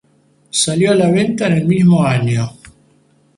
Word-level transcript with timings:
Salió 0.61 0.93
a 0.93 0.95
la 0.95 1.11
venta 1.11 1.45
en 1.45 1.53
el 1.53 1.65
mismo 1.67 2.03
año. 2.03 2.49